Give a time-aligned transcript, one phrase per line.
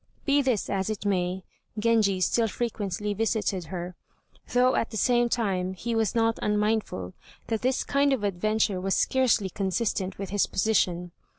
[0.25, 1.43] Be this as it may,
[1.77, 3.93] Genji still frequently visited her,
[4.51, 7.13] though at the same time he was not unmindful
[7.49, 11.11] that this kind of adventure was scarcely consistent with his position.